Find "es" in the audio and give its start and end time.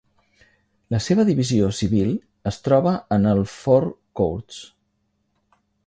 2.53-2.57